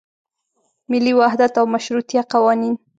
ملي 0.91 1.13
وحدت 1.19 1.53
او 1.59 1.65
مشروطیه 1.75 2.21
قوانین. 2.33 2.75